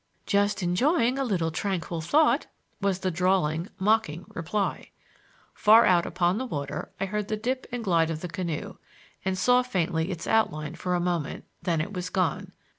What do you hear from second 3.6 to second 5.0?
mocking reply.